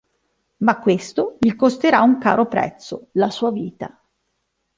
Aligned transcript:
Ma 0.63 0.79
questo, 0.79 1.37
gli 1.39 1.55
costerà 1.55 2.01
un 2.01 2.17
caro 2.17 2.47
prezzo: 2.47 3.09
la 3.11 3.29
sua 3.29 3.51
vita. 3.51 4.01